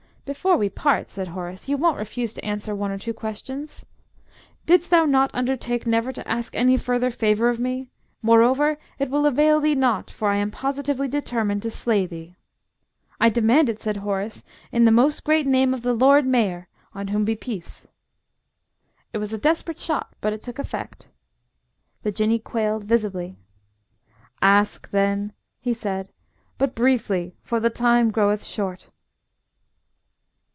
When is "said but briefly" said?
25.73-27.35